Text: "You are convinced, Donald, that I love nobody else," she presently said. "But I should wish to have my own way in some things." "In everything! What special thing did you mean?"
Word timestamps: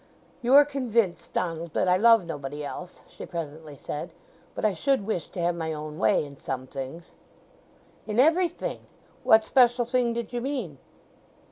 "You 0.41 0.55
are 0.55 0.65
convinced, 0.65 1.31
Donald, 1.31 1.73
that 1.73 1.87
I 1.87 1.95
love 1.95 2.25
nobody 2.25 2.65
else," 2.65 3.01
she 3.07 3.23
presently 3.27 3.77
said. 3.79 4.09
"But 4.55 4.65
I 4.65 4.73
should 4.73 5.05
wish 5.05 5.27
to 5.27 5.39
have 5.41 5.53
my 5.53 5.73
own 5.73 5.99
way 5.99 6.25
in 6.25 6.37
some 6.37 6.65
things." 6.65 7.03
"In 8.07 8.19
everything! 8.19 8.87
What 9.23 9.43
special 9.43 9.85
thing 9.85 10.13
did 10.13 10.33
you 10.33 10.41
mean?" 10.41 10.79